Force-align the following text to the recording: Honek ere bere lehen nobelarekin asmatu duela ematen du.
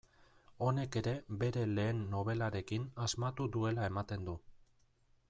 Honek 0.67 0.95
ere 1.01 1.11
bere 1.43 1.65
lehen 1.73 2.01
nobelarekin 2.13 2.89
asmatu 3.05 3.47
duela 3.57 3.87
ematen 3.93 4.27
du. 4.31 4.37